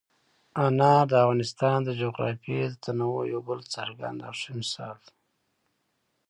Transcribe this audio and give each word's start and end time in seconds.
انار 0.65 1.03
د 1.11 1.13
افغانستان 1.23 1.77
د 1.83 1.89
جغرافیوي 2.01 2.67
تنوع 2.83 3.21
یو 3.33 3.41
څرګند 3.75 4.17
او 4.27 4.33
ښه 4.39 4.51
مثال 4.59 4.95
دی. 5.05 5.13